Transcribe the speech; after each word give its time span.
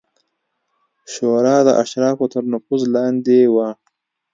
شورا 1.13 1.57
د 1.67 1.69
اشرافو 1.81 2.25
تر 2.33 2.43
نفوذ 2.53 2.81
لاندې 2.95 3.39
وه 3.53 3.69